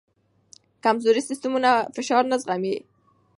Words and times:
کمزوري 0.83 1.21
سیستمونه 1.29 1.71
فشار 1.95 2.23
نه 2.31 2.37
زغمي. 2.41 2.75